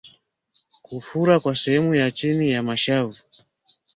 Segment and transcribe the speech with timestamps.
[0.83, 3.17] Kufura kwa sehemu ya chini ya mashavu